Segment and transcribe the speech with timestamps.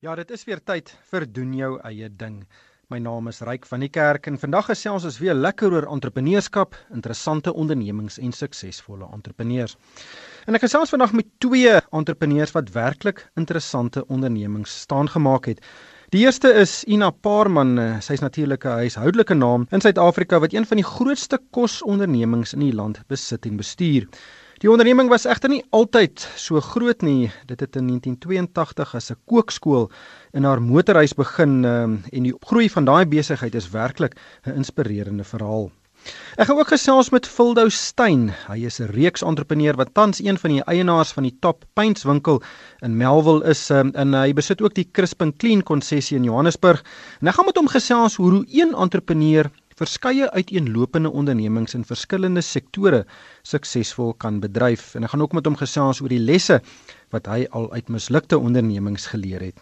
[0.00, 2.38] Ja, dit is weer tyd vir doen jou eie ding.
[2.88, 6.72] My naam is Ryk van die Kerk en vandag gesels ons weer lekker oor entrepreneurskap,
[6.96, 9.76] interessante ondernemings en suksesvolle entrepreneurs.
[10.48, 15.60] En ek gesels vandag met twee entrepreneurs wat werklik interessante ondernemings staan gemaak het.
[16.16, 20.80] Die eerste is Ina Paarman, sy's natuurlik 'n huishoudelike naam in Suid-Afrika wat een van
[20.80, 24.08] die grootste kosondernemings in die land besit en bestuur.
[24.60, 27.30] Die onderneming was egter nie altyd so groot nie.
[27.48, 29.88] Dit het in 1982 as 'n kookskool
[30.36, 35.24] in haar motorhuis begin um, en die groei van daai besigheid is werklik 'n inspirerende
[35.24, 35.70] verhaal.
[36.36, 38.34] Ek gaan ook gesels met Vildou Steyn.
[38.48, 42.04] Hy is 'n reeks entrepreneur wat tans een van die eienaars van die Top Paints
[42.04, 42.42] winkel
[42.80, 46.84] in Melville is um, en hy besit ook die Crispin Clean konsessie in Johannesburg.
[47.20, 53.04] En ek gaan met hom gesels hoe een entrepreneur verskeie uiteenlopende ondernemings in verskillende sektore
[53.48, 56.60] suksesvol kan bedryf en ek gaan ook met hom gesels oor die lesse
[57.14, 59.56] wat hy al uit mislukte ondernemings geleer het.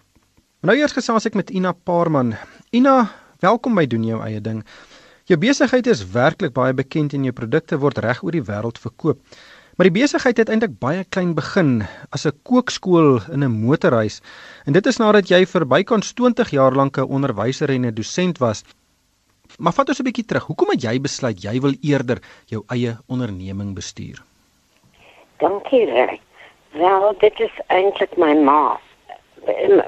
[0.67, 2.35] Nou eers gesels ek met Ina Paarman.
[2.75, 2.97] Ina,
[3.45, 4.65] welkom by doen jou eie ding.
[5.31, 9.23] Jou besigheid is werklik baie bekend en jou produkte word reg oor die wêreld verkoop.
[9.79, 14.19] Maar die besigheid het eintlik baie klein begin as 'n kookskool in 'n motorhuis
[14.67, 18.39] en dit is nadat jy vir bykans 20 jaar lank 'n onderwyser en 'n dosent
[18.39, 18.65] was
[19.59, 20.45] Maar vat ons 'n bietjie terug.
[20.47, 24.23] Hoekom het jy besluit jy wil eerder jou eie onderneming bestuur?
[25.39, 26.21] Dankie, Ray.
[26.71, 28.81] Wel, dit is eintlik my ma.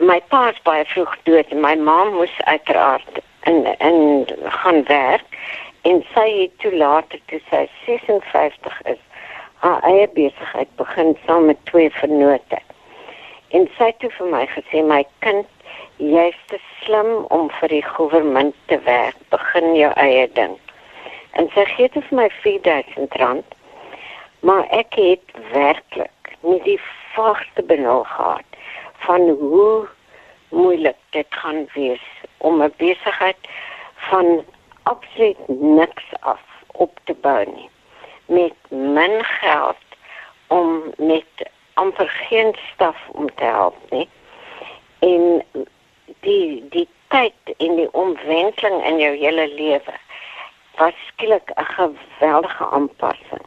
[0.01, 4.27] My pa is baie vroeg dood en my ma moes uiteraard en en
[4.63, 5.39] gaan werk
[5.83, 8.99] en sy het toe later toe sy 56 is
[9.55, 12.59] haar eie besigheid begin saam met twee vennote.
[13.49, 15.47] En sy het vir my gesê my kind
[16.01, 19.17] jy's te slim om vir die regering te werk.
[19.29, 20.57] Begin jou eie ding.
[21.37, 23.57] En sy gee dit vir my 4000 rand.
[24.41, 26.81] Maar ek het werklik nie die
[27.13, 28.59] vaagste benul gehad
[29.05, 29.89] van hoe
[30.49, 32.07] moeilik dit gaan wees
[32.39, 33.37] om 'n besigheid
[34.09, 34.45] van
[34.83, 36.41] absoluut niks af
[36.73, 37.71] op te bou nie.
[38.27, 39.85] Met min geld
[40.47, 44.09] om met amper geen staf om te help nie.
[44.99, 45.45] En
[46.21, 49.95] die die tyd en die omwenteling in jou hele lewe
[50.79, 53.47] was skielik 'n geweldige aanpassing.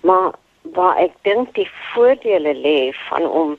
[0.00, 0.32] Maar
[0.62, 3.58] waar ek dink die voordele lê van om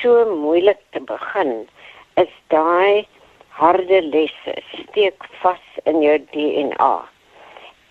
[0.00, 1.68] so moeilik te begin
[2.14, 3.06] is daai
[3.48, 7.08] harde lesse steek vas in jou DNA.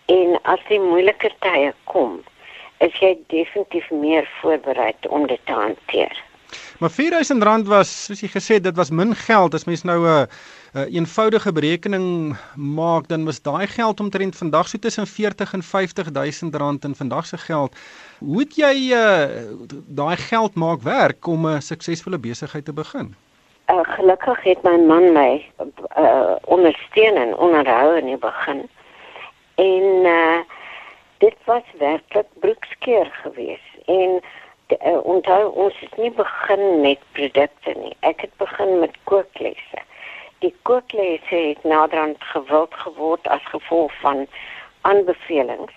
[0.06, 2.24] En as die moeilike tye kom,
[2.80, 6.27] is jy definitief meer voorberei om dit te hanteer.
[6.80, 9.54] Maar R4000 was, soos jy gesê het, dit was min geld.
[9.54, 10.26] As mens nou 'n uh,
[10.74, 15.64] 'n uh, eenvoudige berekening maak, dan was daai geld omtrent vandag so tussen 40 en
[15.64, 17.76] 50000 rand in vandag se geld.
[18.20, 19.26] Hoe het jy uh,
[19.88, 23.16] daai geld maak werk om 'n suksesvolle besigheid te begin?
[23.68, 25.46] Uh, gelukkig het my man my
[25.98, 28.70] uh, ondersteun en onderhou in die begin.
[29.56, 30.40] En uh,
[31.18, 33.74] dit was werklik broekskeer geweest.
[33.86, 34.22] En
[34.72, 37.96] uh, onthou ons het nie begin met produkte nie.
[38.00, 39.84] Ek het begin met kooklesse.
[40.40, 44.28] Die kooklesse het naderhand gewild geword as gevolg van
[44.82, 45.74] aanbevelings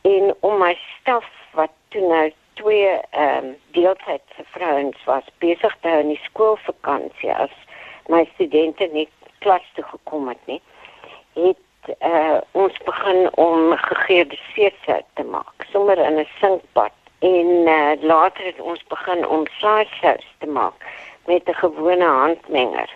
[0.00, 5.88] en om my staf wat toe nou twee ehm um, deeltydse vrouens was besig te
[5.88, 7.54] hou in die skoolvakansie as
[8.14, 9.08] my studente nie
[9.38, 10.60] klas toe gekom het nie
[11.38, 17.92] het uh, ons begin om gegeurde seesout te maak sommer in 'n sinkbad en uh,
[18.00, 20.74] later het ons begin om saaisous te maak
[21.26, 22.90] met 'n gewone handmenger.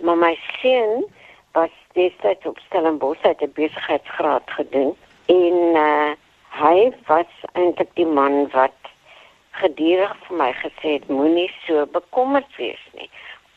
[0.00, 1.06] Maar my seun
[1.52, 4.96] was destyds op Stellenbosch het 'n besigheidsgraad gedoen
[5.26, 6.10] en uh,
[6.48, 8.78] hy was eintlik die man wat
[9.50, 13.10] gedurig vir my gesê het moenie so bekommerd wees nie.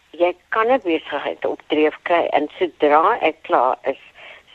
[0.09, 4.01] Jy kan 'n besigheid opdreef kry en sodra ek klaar is,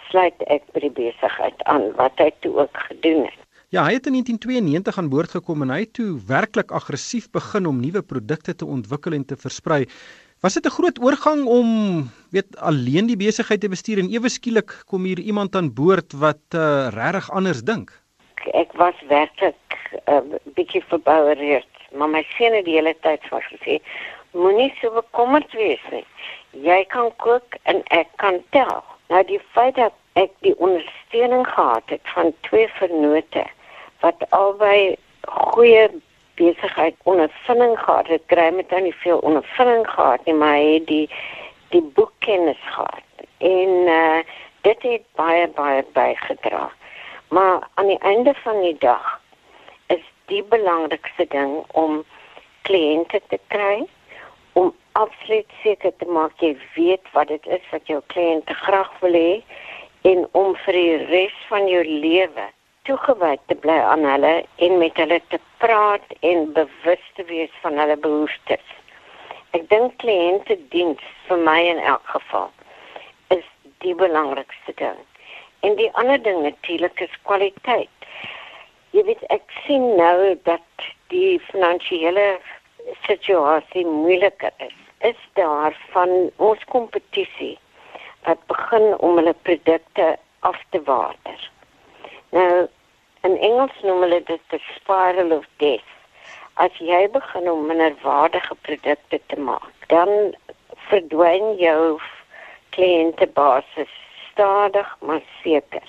[0.08, 3.45] sluit ek by die besigheid aan wat hy toe ook gedoen het.
[3.74, 7.66] Ja, hy het in 1992 aan boord gekom en hy het toe werklik aggressief begin
[7.66, 9.88] om nuwe produkte te ontwikkel en te versprei.
[10.40, 11.66] Was dit 'n groot oorgang om
[12.30, 16.46] weet alleen die besigheid te bestuur en ewe skielik kom hier iemand aan boord wat
[16.54, 17.90] uh, regtig anders dink?
[18.54, 19.58] Ek was werklik
[20.06, 23.82] 'n uh, bietjie verboureerd, maar my seun het die hele tyd vir gesê,
[24.30, 26.06] moenie so bekommerd wees nie.
[26.50, 28.84] Jy kan kook en ek kan tel.
[29.08, 33.44] Nou die feit dat ek die ondersteuning gehad het van twee vennote
[34.00, 34.96] wat albei
[35.26, 35.88] goeie
[36.36, 41.08] besigheid ondervinding gehad het, kry met dan nie veel ondervinding gehad nie, maar het die
[41.68, 43.28] die boekkennis gehad.
[43.38, 43.70] En
[44.00, 44.18] uh
[44.66, 46.70] dit het baie baie bygedra.
[47.28, 49.20] Maar aan die einde van die dag
[49.86, 52.02] is die belangrikste ding om
[52.62, 53.86] kliënte te kry,
[54.52, 59.12] om absoluut seker te maak jy weet wat dit is wat jou kliënte graag wil
[59.12, 59.32] hê
[60.06, 62.44] en om vir die res van jou lewe
[62.86, 64.34] toegewy te bly aan hulle
[64.66, 68.62] en met hulle te praat en bewus te wees van hulle behoeftes.
[69.56, 72.52] Ek dink kliënte diens vir my in elk geval
[73.34, 73.46] is
[73.82, 75.02] die belangrikste ding.
[75.66, 78.10] En die ander ding natuurlik is kwaliteit.
[78.94, 82.36] Jy weet ek sien nou dat die finansiële
[83.08, 84.76] situasie moeiliker is.
[85.10, 87.56] Is daar van ons kompetisie
[88.26, 91.50] wat begin om hulle produkte af te water.
[92.30, 92.66] Nou
[93.26, 95.92] in Engels noem hulle dit the spiral of death.
[96.54, 100.34] As jy begin om minderwaardige produkte te maak, dan
[100.88, 101.98] verdwyn jou
[102.76, 103.92] kliëntebasis
[104.30, 105.82] stadig maar seker.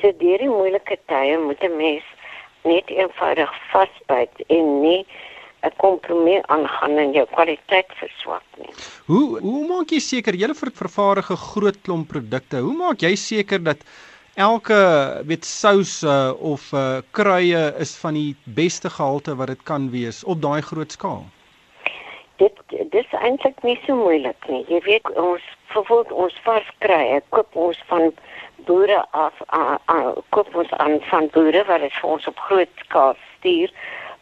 [0.00, 2.06] So deur die moeilike tye moet 'n mens
[2.62, 5.06] net eenvoudig vasbyt en nie
[5.64, 8.72] 'n kompromie aangaan en jou kwaliteit verswak nie.
[9.06, 12.60] Hoe hoe maak jy seker jy ver, vervaardige groot klomp produkte?
[12.66, 13.84] Hoe maak jy seker dat
[14.36, 14.78] elke
[15.24, 20.24] weet sous uh, of uh, kruie is van die beste gehalte wat dit kan wees
[20.24, 21.24] op daai groot skaal?
[22.36, 22.58] Dit
[22.92, 24.64] dis eintlik nie so moeilik nie.
[24.68, 25.42] Jy weet ons
[25.72, 28.12] vervolg ons vars kruie, koop ons van
[28.68, 29.96] boere af, a, a,
[30.36, 33.72] koop ons aan van boere wat dit vir ons op groot skaal stuur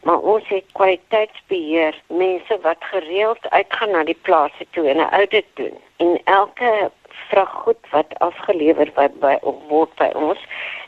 [0.05, 2.03] maar ons het kwaliteitsbeheer.
[2.07, 5.77] Mense wat gereeld uitgaan na die plase toe en 'n audit doen.
[5.97, 6.91] En elke
[7.29, 9.37] vraggoed wat afgelewer word by
[9.69, 10.41] word by ons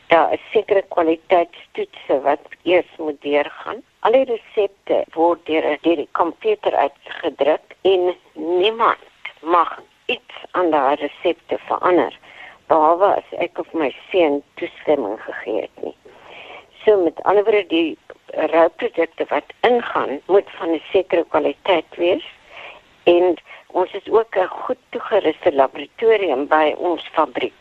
[0.07, 3.81] daar is sekere kwaliteitstoetse wat eers moet deurgaan.
[3.99, 9.03] Al die resepte word deur deur die komputer uitgedruk en niemand
[9.41, 12.19] mag iets aan daai resepte verander
[12.67, 15.95] behalwe as ek of my seun toestemming gegee het nie.
[16.83, 17.97] So met ander woorde die
[18.37, 22.25] rouprodukte wat ingaan moet van 'n sekere kwaliteit wees
[23.03, 23.37] en
[23.67, 27.53] ons is ook 'n goed toegeruste laboratorium by ons fabriek.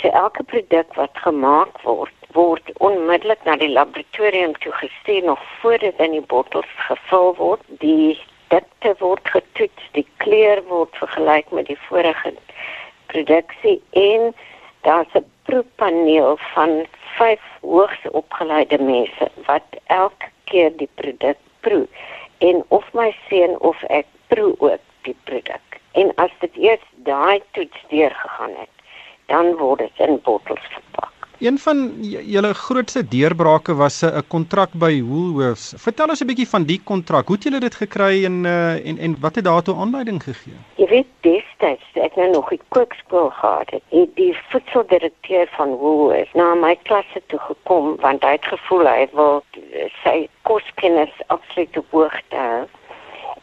[0.00, 5.98] So elke produk wat gemaak word, word onmiddellik na die laboratorium toe gestuur nog voordat
[5.98, 7.60] in die bottels gevul word.
[7.68, 12.34] Die dikte word getoets, die kleur word vergelyk met die vorige
[13.06, 14.34] produksie en
[14.86, 16.86] daar's 'n proefpaneel van
[17.18, 21.86] vyf hoogs opgeleide mense wat elke keer die produk proe.
[22.38, 25.66] En of my seun of ek proe ook die produk
[25.96, 28.74] en as dit eers daai toets deurgegaan het
[29.32, 35.02] dan word dit in bottels verpak Een van julle grootste deurbrake was 'n kontrak by
[35.02, 35.74] Woolworths.
[35.76, 37.26] Vertel ons 'n bietjie van die kontrak.
[37.26, 40.54] Hoe het julle dit gekry en uh, en en wat het daartoe aanleiding gegee?
[40.76, 46.32] Jy weet destyds ek nou nog 'n kookskool gehad het, het die voedseldirekteur van Woolworths
[46.32, 49.42] na my klasse toe gekom want hy het gevoel hy wil
[50.04, 52.64] sy koskennis absoluut op hoogte hou.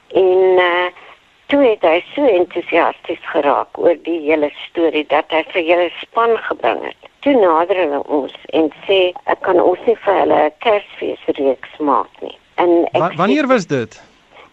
[0.08, 0.90] En uh,
[1.46, 6.38] toe het hy so entoesiasties geraak oor die hele storie dat hy vir julle span
[6.38, 9.00] gebring het toe nader hulle ons en sê
[9.32, 12.38] ek kan ons nie vir hulle 'n Kersfeesreeks maak nie.
[12.62, 13.92] En ek Wa Wanneer was dit?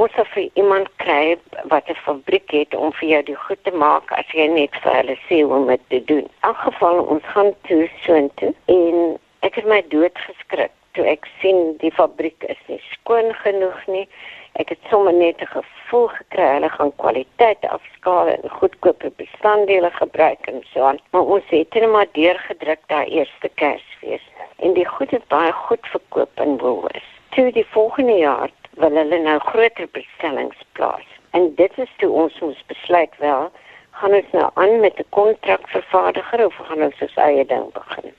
[0.01, 1.37] ons sal vir iemand kry
[1.71, 4.93] wat 'n fabriek het om vir jou die goed te maak as jy net vir
[4.99, 6.25] hulle sê hoe om dit te doen.
[6.25, 11.27] In elk geval ons gaan toe soontoe en ek het my dood geskrik toe ek
[11.41, 14.07] sien die fabriek is nie skoon genoeg nie.
[14.55, 20.47] Ek het sommer net 'n gevoel gekry hulle gaan kwaliteit afskaal en goedkope bestanddele gebruik
[20.47, 20.99] en so aan.
[21.11, 24.25] Maar ons het net maar deurgedruk daai eerste Kersfees
[24.59, 27.11] en die goed het baie goed verkoop in Woolworths.
[27.29, 28.49] Toe die volgende jaar
[28.81, 31.07] wil hulle nou groter bestellings plaas.
[31.31, 33.49] En dit is toe ons ons besluit wel,
[33.99, 38.13] gaan ons nou aan met 'n kontrakvervaardiger of gaan ons ons eie ding begin.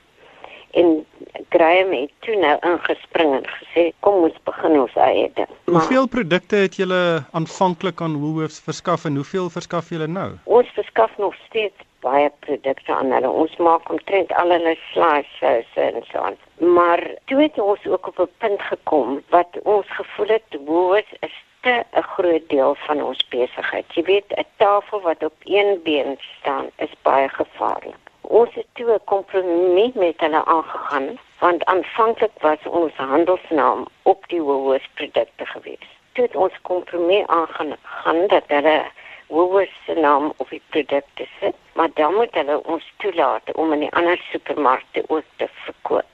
[0.70, 1.06] En
[1.48, 5.48] Graham het toe nou ingespring en gesê kom ons begin ons eie ding.
[5.64, 10.30] Maar, hoeveel produkte het julle aanvanklik aan Woolworths verskaf en hoeveel verskaf julle nou?
[10.44, 13.30] Ons verskaf nog steeds baie produkte aan hulle.
[13.42, 16.38] Ons maak omtrent al hulle slices en so aan.
[16.76, 21.36] Maar toe het ons ook op 'n punt gekom wat ons gevoel het woord is
[21.60, 23.94] te 'n groot deel van ons besigheid.
[23.94, 28.02] Jy weet, 'n tafel wat op een been staan is baie gevaarlik.
[28.20, 34.42] Ons het toe 'n kompromie met hulle aangegaan want aanvanklik was ons handelsnaam op die
[34.42, 35.88] Woolworths produkte gewees.
[36.12, 38.84] Toe het ons kompromie aangegaan dat hulle
[39.26, 43.80] Woolworths se naam op die produkte sit, maar dan moet hulle ons toelaat om in
[43.86, 46.06] die ander supermarkte ook te verkoop.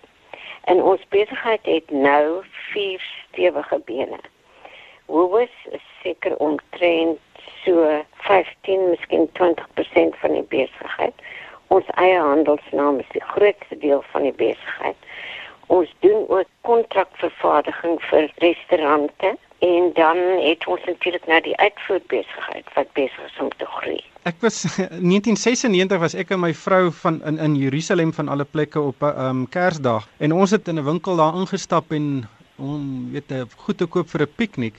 [0.65, 4.19] En ons besigheid het nou vier stewige bene.
[5.07, 7.19] Woolworths is seker omtrent
[7.65, 11.15] so 15, miskien 20% van die besigheid.
[11.67, 14.97] Ons eie handelsnaam is die grootste deel van die besigheid.
[15.67, 19.72] Ons doen ook kontrakvervaardiging vir restaurante en
[20.03, 24.01] dan het ons natuurlik nou die uitvoerbesigheid wat besig is om te groei.
[24.31, 24.63] Ek was
[25.13, 29.15] 1996 was ek en my vrou van in in Jerusalem van alle plekke op 'n
[29.27, 32.27] um, Kersdag en ons het in 'n winkel daar ingestap en
[32.59, 34.75] om weet 'n goed te koop vir 'n piknik.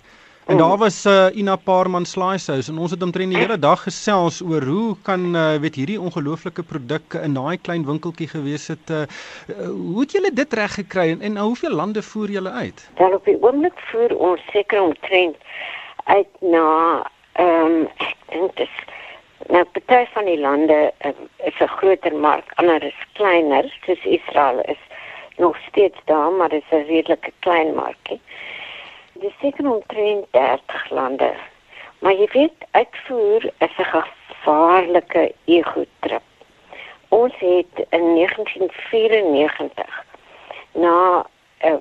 [0.46, 4.42] En daar was uh, Ina Parman Slicehouse en ons het omtrent die hele dag gesels
[4.42, 8.92] oor hoe kan uh, weet hierdie ongelooflike produk in daai klein winkeltjie gewees het.
[8.92, 9.06] Uh,
[9.68, 12.90] hoe het julle dit reg gekry en, en hoeveel lande voer julle uit?
[13.00, 15.40] Dan op die oomblik voer ons seker omtrent
[16.04, 16.68] uit na
[17.40, 18.68] ehm um, ek dink
[19.48, 21.16] nou party van die lande uh,
[21.48, 24.84] is 'n groter mark, ander is kleiner, soos Israel is
[25.38, 28.20] nog steeds daar, maar dit is 'n redelike klein markie
[29.24, 31.34] dis seker omtrent 30 lande.
[32.04, 36.26] Maar jy weet, uitvoer is 'n gevaarlike ego-trip.
[37.08, 40.06] Ons het in 1994
[40.72, 41.26] na
[41.66, 41.74] uh,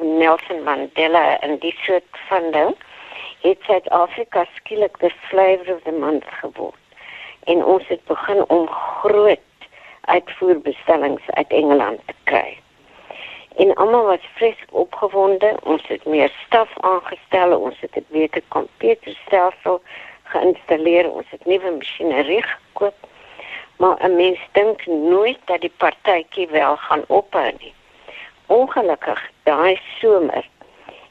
[0.00, 2.74] Nelson Mandela en die soort van ding
[3.40, 6.84] het Suid-Afrika skielik the flavor of the month geword.
[7.44, 9.38] En ons het begin om groot
[10.00, 12.58] uitvoerbestellings uit Engeland te kry
[13.56, 15.56] en almal was vreeslik opgewonde.
[15.62, 19.82] Ons het meer staf aangestel, ons het 'n beter komputerstelsel
[20.22, 22.94] geïnstalleer, ons het nuwe masjinerie gekoop.
[23.76, 27.74] Maar 'n mens dink nooit dat die partytjie wel gaan ophou nie.
[28.46, 30.44] Ongelukkig daai somer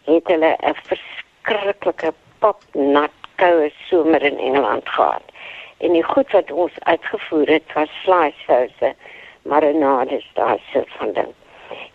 [0.04, 5.24] het hulle 'n verskriklike popnat koue somer in Engeland gehad.
[5.78, 8.96] En die goed wat ons uitgevoer het was slice sauce,
[9.42, 11.34] marinades, daai soort van ding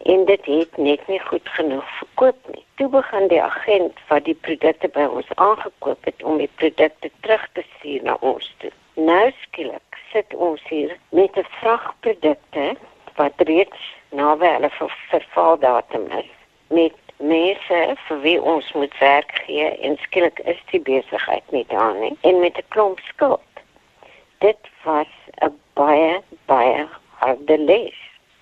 [0.02, 2.64] en dit het net nie goed genoeg verkoop nie.
[2.74, 7.48] Toe begin die agent wat die produkte by ons aangekoop het om die produkte terug
[7.52, 8.70] te stuur na ons toe.
[8.94, 12.76] Nou skielik sit ons hier met 'n vrag produkte
[13.14, 16.30] wat reeds naby hulle ver vervaldatum is
[16.68, 21.94] met mense vir wie ons moet werk gee en skielik is die besigheid nie daar
[21.94, 23.52] nie en met 'n klomp skuld.
[24.38, 25.12] Dit was
[25.44, 26.88] 'n baie baie
[27.18, 27.98] harde les.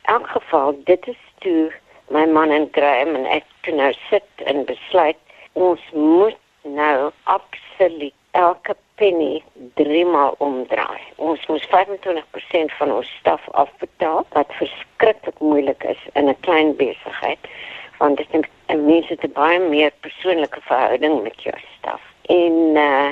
[0.06, 1.72] In elk geval, dit is toe
[2.08, 5.18] my man en Graham en ek toe nou sit en besluit
[5.52, 9.42] ons moet nou absoluut elke penny
[9.74, 11.00] driemaal omdraai.
[11.16, 17.38] Ons moet 25% van ons staf afbetaal wat verskriklik moeilik is in 'n klein besigheid
[17.98, 22.02] want dit is 'n mense te baie meer persoonlike verhouding met jou staf.
[22.22, 23.10] En uh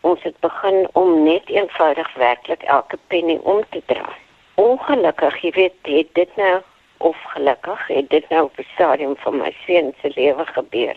[0.00, 4.16] ons het begin om net eenvoudig werklik elke penny om te draai.
[4.54, 6.60] Ongelukkig, jy weet, het dit nou
[7.00, 10.96] of gelukkig het dit nou op 'n stadium van my seun se lewe gebeur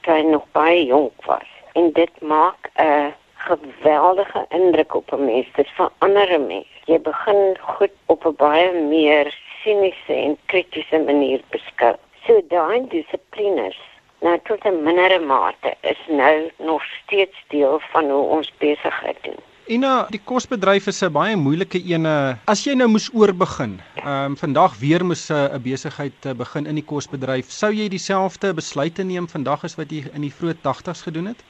[0.00, 1.48] toe hy nog baie jonk was.
[1.72, 5.46] En dit maak 'n geweldige indruk op 'n mens.
[5.54, 6.66] Dit verander 'n mens.
[6.84, 11.94] Jy begin goed op 'n baie meer siniese en kritiese manier beskou.
[12.26, 13.78] So daai dissiplines
[14.18, 19.40] nou tot 'n mindere mate is nou nog steeds deel van hoe ons besigheid doen
[19.66, 22.06] Ina, die kosbedryf is 'n baie moeilike een.
[22.46, 26.84] As jy nou moes oorbegin, ehm um, vandag weer moes 'n besigheid begin in die
[26.84, 31.26] kosbedryf, sou jy dieselfde besluite neem vandag as wat jy in die vroeë 80's gedoen
[31.26, 31.42] het?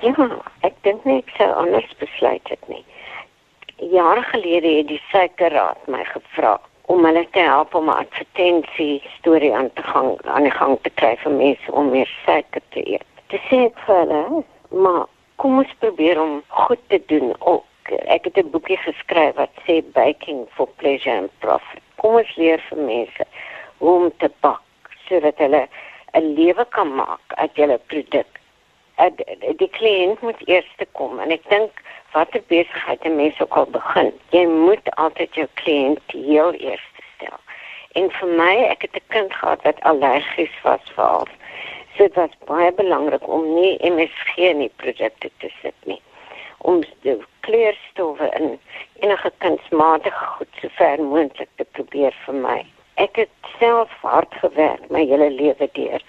[0.00, 0.28] Ja,
[0.60, 2.84] ek dink nie ek sou anders besluit het nie.
[3.76, 6.60] Jare gelede het die suikerraad my gevra
[6.92, 10.90] om hulle te help om 'n advertensie storie aan te gang aan die gang te
[10.90, 13.08] kry vir mense om meer suiker te eet.
[13.28, 15.06] Dit sê ek vir hulle, maar
[15.36, 17.64] kom ons probeer om goed te doen ook.
[18.16, 21.82] Ek het 'n boekie geskryf wat sê baking for pleasure and profit.
[21.96, 23.24] Kom ons leer vir mense
[23.78, 24.62] hoe om te bak
[25.08, 25.68] sodat hulle
[26.12, 28.30] 'n lewe kan maak uit hulle produk.
[29.58, 31.72] Die kliënt moet eers kom en ek dink
[32.12, 37.38] watter besigheid 'n mens ook al begin, jy moet altyd jou kliënt heel eers stel.
[37.92, 41.26] En vir my, ek het 'n kind gehad wat allergies was vir al
[41.96, 46.00] So dit was baie belangrik om nie MSG in die produkte te sit nie.
[46.58, 47.14] Om die
[47.46, 48.58] kleurstowwe in
[49.04, 52.56] enige kunsmatige goed so ver moontlik te probeer vir my.
[52.98, 56.02] Ek het self hard gewerk my hele lewe deur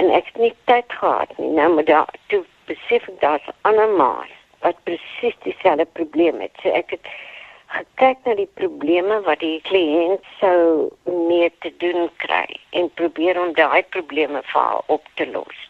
[0.00, 1.52] en ek het nie tyd gehad nie.
[1.58, 4.32] Nou moet daar toe besef ek daar's ander maas
[4.64, 6.56] wat presies dieselfde probleem het.
[6.62, 7.12] So ek het
[7.74, 10.90] gekyk na die probleme wat die kliënt sou
[11.28, 15.62] mee te doen kry en probeer om daai probleme vir haar op te los.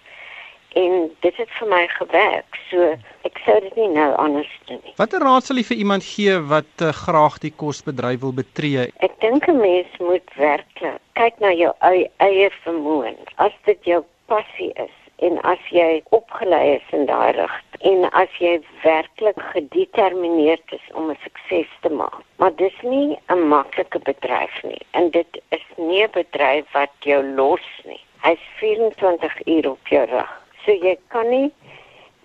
[0.77, 2.59] En dit het vir my gewerk.
[2.69, 2.91] So
[3.25, 4.93] ek sou dit nie nou anders doen nie.
[5.01, 8.91] Watter raad sal jy vir iemand gee wat uh, graag die kosbedryf wil betree?
[9.01, 13.17] Ek dink 'n mens moet werklik kyk na jou eie, eie vermoë.
[13.41, 18.33] As dit jou passie is en as jy opgelei is in daai rigting en as
[18.41, 22.21] jy werklik gedetermineerd is om 'n sukses te maak.
[22.39, 27.23] Maar dis nie 'n maklike bedryf nie en dit is nie 'n bedryf wat jou
[27.25, 28.03] los nie.
[28.23, 30.33] Hy's 24 uur op jou rug.
[30.65, 31.53] So jy kan nie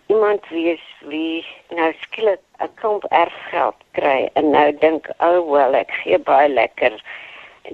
[0.07, 5.73] iemand wees wie nou skielik 'n klomp erfgeld kry en nou dink, "O, oh, wel,
[5.75, 7.03] ek gee baie lekker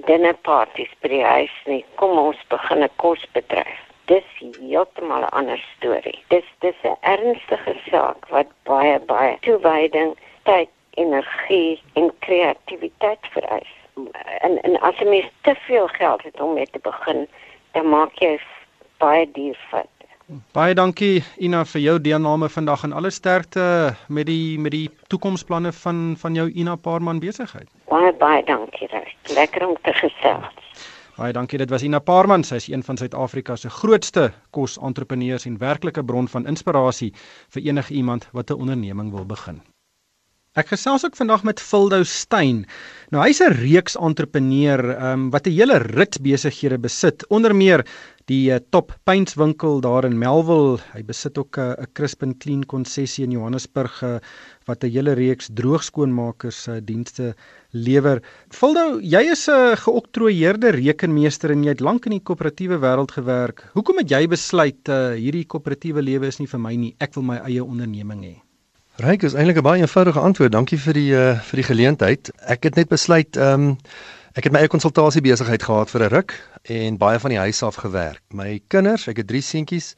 [0.06, 1.84] dinnerparties by die huis nie.
[1.94, 6.18] Kom ons begin 'n kosbedryf." Dis heeltemal 'n ander storie.
[6.28, 13.72] Dis dis 'n ernstige saak wat baie baie toewyding, tyd, energie en kreatiwiteit vereis.
[14.46, 17.28] En en as jy mens te veel geld het om mee te begin,
[17.72, 18.40] dan maak jy
[18.98, 19.88] baie duur foute.
[20.52, 25.72] Baie dankie Ina vir jou deelname vandag en alle sterkte met die met die toekomsplanne
[25.72, 27.68] van van jou Ina Paarman besigheid.
[27.88, 28.88] Baie baie dankie.
[29.34, 30.67] Lekker om te gesels.
[31.18, 31.58] Baie dankie.
[31.58, 32.44] Dit was Ina Paarman.
[32.46, 37.10] Sy is een van Suid-Afrika se grootste kosentrepreneurs en werklike bron van inspirasie
[37.56, 39.58] vir enige iemand wat 'n onderneming wil begin.
[40.58, 42.64] Ek gesels ook vandag met Vildo Steyn.
[43.14, 47.84] Nou hy's 'n reeks entrepreneur um, wat 'n hele rit besighede besit, onder meer
[48.26, 50.80] die uh, Top Paints winkel daar in Melville.
[50.94, 54.18] Hy besit ook 'n uh, Crispin Clean konsessie in Johannesburg uh,
[54.66, 57.36] wat 'n hele reeks droogskoonmakers uh, dienste
[57.70, 58.18] lewer.
[58.50, 63.12] Vildo, jy is 'n uh, geoktroeëerde rekenmeester en jy het lank in die koöperatiewe wêreld
[63.12, 63.70] gewerk.
[63.78, 67.22] Hoekom het jy besluit uh, hierdie koöperatiewe lewe is nie vir my nie, ek wil
[67.22, 68.47] my eie onderneming hê?
[68.98, 70.52] Ryk is eintlik 'n baie eenvoudige antwoord.
[70.52, 72.30] Dankie vir die uh, vir die geleentheid.
[72.50, 73.76] Ek het net besluit ehm um,
[74.34, 77.62] ek het my eie konsultasie besigheid gehad vir 'n ruk en baie van die huis
[77.62, 78.18] af gewerk.
[78.34, 79.94] My kinders, ek het drie seentjies.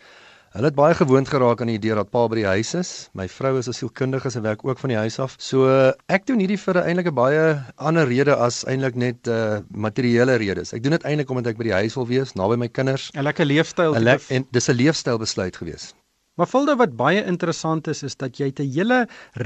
[0.52, 3.08] Hulle het baie gewoond geraak aan die idee dat pa by die huis is.
[3.14, 5.34] My vrou is 'n sielkundige en werk ook van die huis af.
[5.38, 5.64] So
[6.08, 9.58] ek doen hierdie vir 'n eintlik 'n baie ander rede as eintlik net 'n uh,
[9.72, 10.74] materiële redes.
[10.74, 13.10] Ek doen dit eintlik omdat ek by die huis wil wees, naby my kinders.
[13.14, 13.96] 'n Lekker leefstyl.
[13.96, 15.94] Le en dis 'n leefstyl besluit gewees.
[16.40, 18.98] Maar volde wat baie interessant is is dat jy 'n hele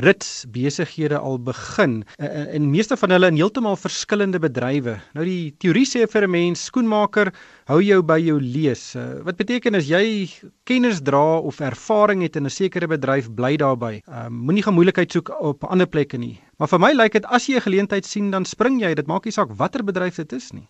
[0.05, 4.95] rits besighede al begin en, en meeste van hulle in heeltemal verskillende bedrywe.
[5.19, 7.33] Nou die teorie sê vir 'n mens skoenmaker
[7.67, 8.95] hou jou by jou lees.
[8.95, 10.31] Uh, wat beteken as jy
[10.63, 14.03] kennis dra of ervaring het in 'n sekere bedryf, bly daarbey.
[14.07, 16.39] Uh, Moenie gemoeilikheid soek op ander plekke nie.
[16.59, 18.95] Maar vir my lyk dit as jy 'n geleentheid sien, dan spring jy.
[18.95, 20.69] Dit maak nie saak watter bedryf dit is nie.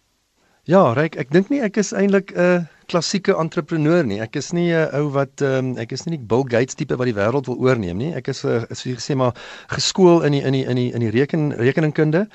[0.65, 4.21] Ja, Ryk, ek dink nie ek is eintlik 'n uh, klassieke entrepreneur nie.
[4.21, 7.07] Ek is nie 'n ou wat um, ek is nie die Bill Gates tipe wat
[7.07, 8.13] die wêreld wil oorneem nie.
[8.15, 9.35] Ek is 'n uh, is wie gesê maar
[9.69, 12.29] geskool in die in die in die in die reken rekeningkunde.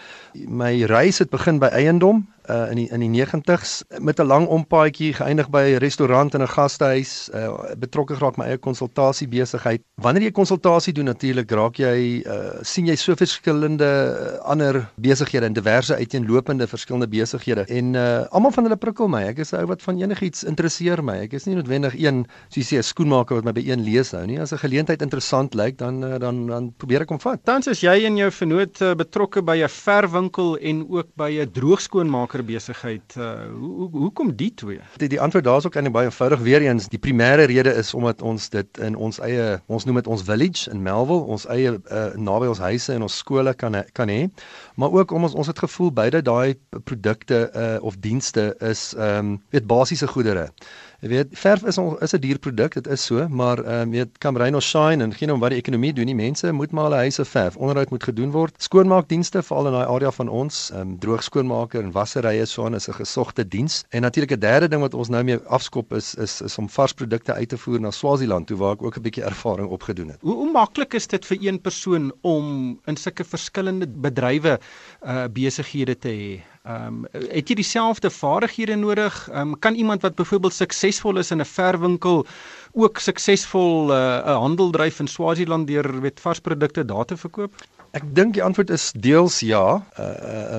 [0.47, 4.47] My reis het begin by eiendom uh in die in die 90s met 'n lang
[4.47, 9.81] ompaadjie geëindig by 'n restaurant en 'n gastehuis, uh betrokke geraak my eie konsultasie besigheid.
[9.95, 15.45] Wanneer jy konsultasie doen natuurlik raak jy uh sien jy so verskillende uh, ander besighede
[15.45, 19.23] en diverse uiteenlopende verskillende besighede en uh almal van hulle prikkel my.
[19.23, 21.19] Ek is 'n ou wat van enigiets interesseer my.
[21.25, 24.11] Ek is nie noodwendig een soos jy sê 'n skoenmaker wat my by een lees
[24.11, 24.39] hou nie.
[24.39, 27.43] As 'n geleentheid interessant lyk dan uh, dan dan probeer ek hom vat.
[27.43, 31.51] Tans is jy en jou vernoot uh, betrokke by 'n verwinkel en ook by 'n
[31.51, 33.15] droogskoonmaker besigheid.
[33.17, 34.79] Uh, hoe hoe hoekom die twee?
[34.97, 36.39] Die die antwoord daar is ook eintlik baie eenvoudig.
[36.39, 40.07] Weer eens, die primêre rede is omdat ons dit in ons eie ons noem dit
[40.07, 44.09] ons village in Melville, ons eie uh, naby ons huise en ons skole kan kan
[44.09, 44.29] hê.
[44.75, 49.17] Maar ook om ons ons het gevoel beide daai produkte uh, of dienste is ehm
[49.19, 50.51] um, weet basiese goedere.
[50.99, 53.91] Jy weet, verf is ons is 'n duur produk, dit is so, maar ehm um,
[53.91, 56.15] weet kan rain of shine en geen om wat die ekonomie doen nie.
[56.15, 57.55] Mense moet maar hulle huise verf.
[57.55, 58.53] Onderhoud moet gedoen word.
[58.57, 62.75] Skoonmaakdienste veral in daai area van ons, ehm um, droog skoonmaker en wasserye so aan
[62.75, 63.83] is 'n gesogte diens.
[63.89, 66.93] En natuurlik 'n derde ding wat ons nou mee afskop is is is om vars
[66.93, 70.17] produkte uit te voer na Swaziland toe waar ek ook 'n bietjie ervaring opgedoen het.
[70.21, 74.59] Hoe, hoe maklik is dit vir een persoon om in sulke verskillende bedrywe
[75.01, 76.58] uh besighede te hê?
[76.69, 79.15] Ehm um, het jy dieselfde vaardighede nodig?
[79.29, 82.25] Ehm um, kan iemand wat byvoorbeeld suksesvol is in 'n verwinkel
[82.71, 87.53] ook suksesvol uh, 'n uh, handel dryf in Swaziland deur met varsprodukte daar te verkoop?
[87.97, 89.81] Ek dink die antwoord is deels ja.
[89.97, 90.57] Uh uh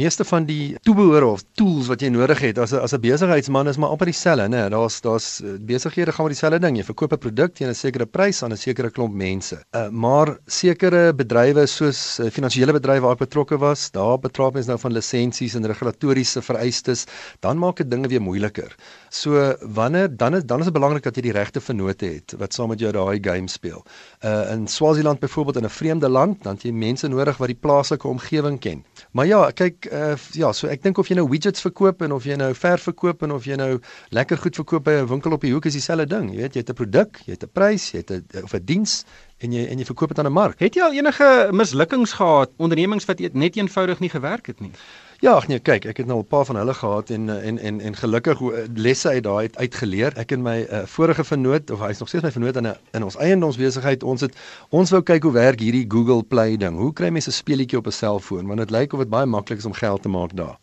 [0.00, 3.68] meeste van die toebehore of tools wat jy nodig het as 'n as 'n besigheidsman
[3.68, 4.68] is maar amper dieselfde, né?
[4.70, 6.76] Daar's daar's uh, besighede gaan met dieselfde ding.
[6.76, 9.60] Jy verkoop 'n produk teen 'n sekere prys aan 'n sekere klomp mense.
[9.76, 14.66] Uh maar sekere bedrywe soos uh, finansiële bedrywe waar ek betrokke was, daar betrap mens
[14.66, 17.04] nou van lisensies en regulatoriese vereistes,
[17.40, 18.74] dan maak dit dinge weer moeiliker.
[19.10, 22.54] So wanneer dan is dan is dit belangrik dat jy die regte vennote het wat
[22.54, 23.84] saam met jou daai game speel.
[24.24, 28.08] Uh in Swaziland byvoorbeeld in 'n vreemde land, dan jy mense nodig wat die plaaslike
[28.08, 28.84] omgewing ken.
[29.12, 32.24] Maar ja, kyk uh ja, so ek dink of jy nou widgets verkoop en of
[32.24, 33.80] jy nou verf verkoop en of jy nou
[34.10, 36.30] lekker goed verkoop by 'n winkel op die hoek is dieselfde ding.
[36.30, 38.64] Jy weet, jy het 'n produk, jy het 'n prys, jy het 'n of 'n
[38.64, 39.04] diens
[39.38, 40.58] en jy en jy verkoop dit aan 'n mark.
[40.60, 44.72] Het jy al enige mislukkings gehad ondernemings wat net eenvoudig nie gewerk het nie?
[45.20, 47.80] Ja, ag nee, kyk, ek het nou 'n paar van hulle gehad en en en
[47.80, 48.40] en gelukkig
[48.74, 50.16] lesse uit daai uit uitgeleer.
[50.16, 53.04] Ek en my uh, vorige vernoot of hy's nog steeds my vernoot in 'n in
[53.04, 54.02] ons eiendomsbesigheid.
[54.02, 54.34] Ons het
[54.70, 56.76] ons wou kyk hoe werk hierdie Google Play ding.
[56.76, 58.46] Hoe kry mense 'n speletjie op 'n selfoon?
[58.46, 60.58] Want dit lyk of dit baie maklik is om geld te maak daar.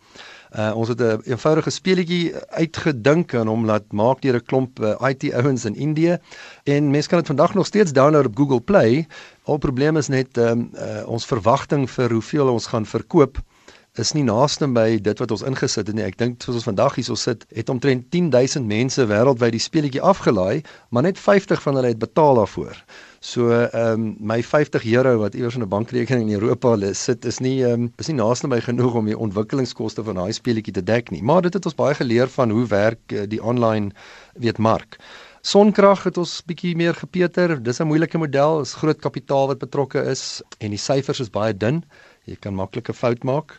[0.58, 4.80] Uh, ons het 'n een eenvoudige speletjie uitgedink en hom laat maak deur 'n klomp
[4.80, 6.18] uh, IT ouens in Indië
[6.64, 9.08] en mense kan dit vandag nog steeds download op Google Play.
[9.44, 13.38] Al probleem is net um, uh, ons verwagting vir hoeveel ons gaan verkoop
[14.00, 16.06] is nie naaste by dit wat ons ingesit het nie.
[16.06, 20.64] Ek dink soos ons vandag hierso sit, het omtrent 10000 mense wêreldwyd die speletjie afgelaai,
[20.90, 22.82] maar net 50 van hulle het betaal daarvoor.
[23.20, 27.26] So ehm um, my 50 euro wat iewers in 'n bankrekening in Europa is, sit
[27.26, 30.74] is nie ehm um, is nie naaste by genoeg om die ontwikkelingskoste van daai speletjie
[30.74, 31.24] te dek nie.
[31.24, 33.92] Maar dit het ons baie geleer van hoe werk uh, die online
[34.34, 35.00] weet mark.
[35.42, 37.64] Sonkrag het ons bietjie meer gepeter.
[37.64, 41.58] Dis 'n moeilike model, is groot kapitaal wat betrokke is en die syfers is baie
[41.58, 41.84] dun
[42.28, 43.56] jy kan maklike fout maak.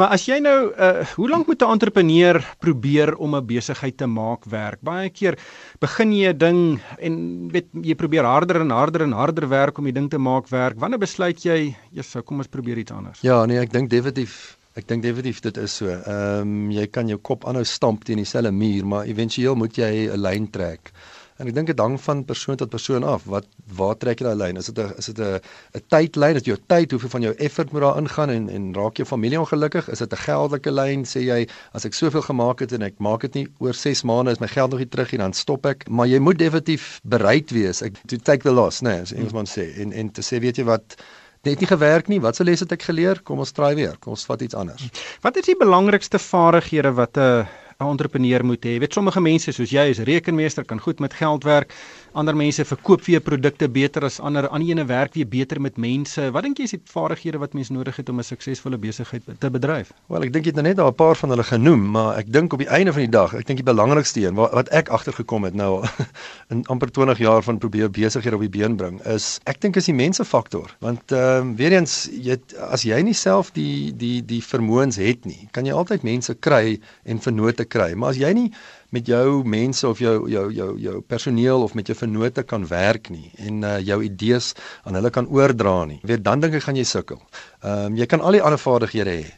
[0.00, 4.06] Maar as jy nou uh hoe lank moet 'n entrepreneur probeer om 'n besigheid te
[4.06, 4.80] maak werk?
[4.82, 5.38] Baie keer
[5.80, 9.84] begin jy 'n ding en weet jy probeer harder en harder en harder werk om
[9.84, 10.78] die ding te maak werk.
[10.78, 14.84] Wanneer besluit jy, "Jesus, kom ons probeer iets anders?" Ja, nee, ek dink definitief Ek
[14.86, 15.88] dink definitief dit is so.
[15.88, 20.10] Ehm um, jy kan jou kop aanhou stamp teen dieselfde muur, maar éventueel moet jy
[20.12, 20.92] 'n lyn trek.
[21.36, 23.26] En ek dink dit hang van persoon tot persoon af.
[23.28, 23.44] Wat
[23.76, 24.56] waar trek jy daai lyn?
[24.56, 25.40] Is dit 'n is dit 'n
[25.76, 26.36] 'n tydlyn?
[26.36, 29.06] Is dit jou tyd, hoeveel van jou effort moet daar ingaan en en raak jou
[29.06, 29.88] familie ongelukkig?
[29.90, 31.04] Is dit 'n geldelike lyn?
[31.04, 34.30] Sê jy as ek soveel gemaak het en ek maak dit nie oor 6 maande
[34.30, 35.88] is my geld nog nie terug nie, dan stop ek.
[35.88, 37.82] Maar jy moet definitief bereid wees.
[37.82, 39.76] Ek to take the loss, né, nee, as Engelsman sê.
[39.76, 40.96] En en te sê weet jy wat
[41.44, 42.20] net nie gewerk nie.
[42.20, 43.20] Wat se les het ek geleer?
[43.22, 43.96] Kom ons try weer.
[44.00, 44.88] Kom ons vat iets anders.
[45.20, 47.46] Wat is die belangrikste vaardighede wat 'n uh
[47.78, 48.72] 'n entrepreneur moet hê.
[48.76, 51.74] Jy weet sommige mense soos jy is rekenmeester kan goed met geld werk.
[52.16, 54.46] Ander mense verkoop vir jou produkte beter as ander.
[54.48, 56.30] Ander ene werk weer beter met mense.
[56.32, 59.50] Wat dink jy is die vaardighede wat mens nodig het om 'n suksesvolle besigheid te
[59.50, 59.92] bedryf?
[60.08, 62.32] Wel, ek dink jy het nou net daar 'n paar van hulle genoem, maar ek
[62.32, 64.88] dink op die einde van die dag, ek dink die belangrikste een wat, wat ek
[64.88, 65.84] agtergekom het nou
[66.52, 69.84] in amper 20 jaar van probeer besighede op die been bring, is ek dink is
[69.84, 70.76] die mensefaktor.
[70.80, 72.38] Want ehm um, weer eens, jy
[72.70, 76.80] as jy nie self die die die vermoëns het nie, kan jy altyd mense kry
[77.04, 77.94] en vennote kry.
[77.94, 78.52] Maar as jy nie
[78.94, 83.10] met jou mense of jou jou jou jou personeel of met jou vennote kan werk
[83.10, 84.52] nie en uh, jou idees
[84.84, 87.20] aan hulle kan oordra nie, weet dan dink ek gaan jy sukkel.
[87.62, 89.32] Ehm um, jy kan al die ander vaardighede hê.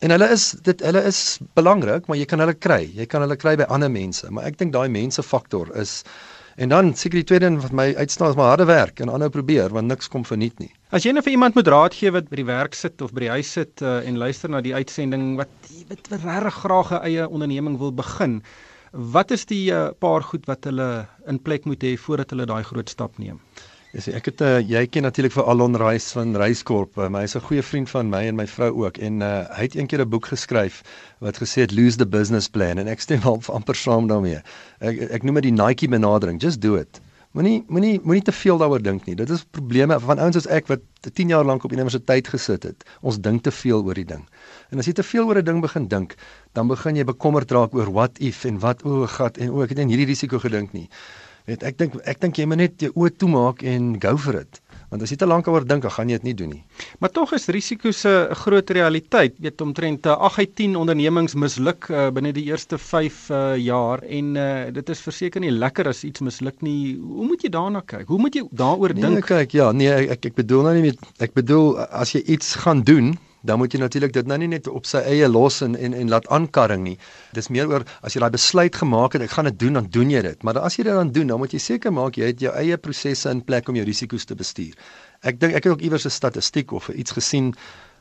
[0.00, 2.84] En hulle is dit hulle is belangrik, maar jy kan hulle kry.
[2.94, 6.00] Jy kan hulle kry by ander mense, maar ek dink daai mense faktor is
[6.60, 9.30] En dan seker die tweede een wat my uitstaan is maar harde werk en aanhou
[9.32, 10.68] probeer want niks kom verniet nie.
[10.92, 13.22] As jy nou vir iemand moet raad gee wat by die werk sit of by
[13.24, 17.28] die huis sit uh, en luister na die uitsending wat wat regtig graag 'n eie
[17.28, 18.42] onderneming wil begin,
[18.92, 22.62] wat is die uh, paar goed wat hulle in plek moet hê voordat hulle daai
[22.64, 23.38] groot stap neem?
[23.90, 26.94] Sê ek het uh, jy ken natuurlik vir Alon Reis van Reiskorp.
[26.98, 29.66] Uh, hy is 'n goeie vriend van my en my vrou ook en uh, hy
[29.66, 30.82] het eendag 'n een boek geskryf
[31.18, 34.42] wat gesê het lose the business plan en ek stem al amper saam daarmee.
[34.78, 37.00] Ek ek noem dit die Nike benadering, just do it.
[37.30, 39.14] Moenie moenie moenie te veel daaroor dink nie.
[39.14, 42.82] Dit is probleme van ouens soos ek wat 10 jaar lank op universiteit gesit het.
[43.06, 44.24] Ons dink te veel oor die ding.
[44.74, 46.16] En as jy te veel oor 'n ding begin dink,
[46.58, 49.70] dan begin jy bekommerd raak oor what if en wat o, gat en o, ek
[49.70, 50.88] het nie hierdie risiko gedink nie.
[51.46, 54.60] Weet ek dink ek dink jy moet net jou oë toemaak en go for it.
[54.90, 56.62] Want as jy te lank daaroor dink, dan gaan jy dit nie doen nie.
[56.98, 59.36] Maar tog is risiko's 'n groot realiteit.
[59.38, 63.58] Jy weet omtrent 8 uit 10 ondernemings misluk uh, binne die eerste 5 uh, eh,
[63.62, 66.98] jaar en uh, dit is verseker nie lekker as iets misluk nie.
[66.98, 68.08] Hoe moet jy daarna kyk?
[68.08, 69.14] Hoe moet jy daaroor nee, dink?
[69.14, 72.54] Nee, kyk, ja, nee, ek ek bedoel nou nie met ek bedoel as jy iets
[72.54, 75.76] gaan doen dan moet jy natuurlik dit nou nie net op sy eie los en
[75.76, 76.96] en en laat aankarring nie.
[77.36, 80.10] Dis meer oor as jy daai besluit gemaak het, ek gaan dit doen, dan doen
[80.10, 80.42] jy dit.
[80.42, 82.76] Maar as jy dit dan doen, dan moet jy seker maak jy het jou eie
[82.76, 84.74] prosesse in plek om jou risiko's te bestuur.
[85.22, 87.54] Ek dink ek het ook iewers 'n statistiek of iets gesien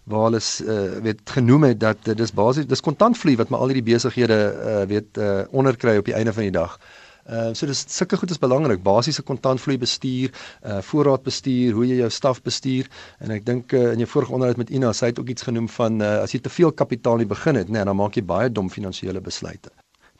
[0.03, 3.71] waar hulle uh, weet genoem het dat uh, dis basies dis kontantvloei wat maar al
[3.71, 6.79] hierdie besighede uh, weet uh, onderkry op die einde van die dag.
[6.79, 8.83] Ehm uh, so dis sulke goed is belangrik.
[8.83, 10.33] Basiese kontantvloei bestuur,
[10.65, 12.89] uh voorraadbestuur, hoe jy jou staf bestuur
[13.19, 15.69] en ek dink uh, in jou vorige onderhoud met Ina, sy het ook iets genoem
[15.69, 18.49] van uh as jy te veel kapitaal nie begin het, nee, dan maak jy baie
[18.49, 19.69] dom finansiële besluite.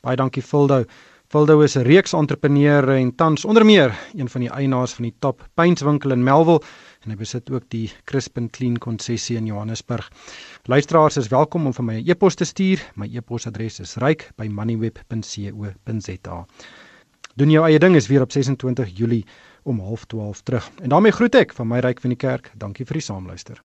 [0.02, 0.86] Baie dankie Fuldo.
[1.30, 5.15] Fuldo is 'n reeks entrepreneur en tans onder meer een van die eienaars van die
[5.19, 6.62] Top Paintswinkel in Melville
[7.04, 10.12] en hy besit ook die Crispin Clean konsessie in Johannesburg.
[10.63, 12.80] Luisteraars is welkom om vir my 'n e e-pos te stuur.
[12.95, 16.45] My e-posadres is ryk@moneyweb.co.za.
[17.39, 19.25] Doen jou eie ding is weer op 26 Julie
[19.63, 20.69] om 12:30 terug.
[20.82, 22.52] En daarmee groet ek van my ryk van die kerk.
[22.58, 23.62] Dankie vir die saamluister.